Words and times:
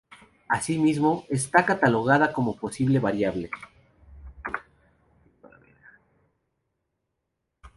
Asimismo, 0.49 1.25
está 1.29 1.63
catalogada 1.63 2.33
como 2.33 2.55
posible 2.55 2.97
variable. 2.97 3.51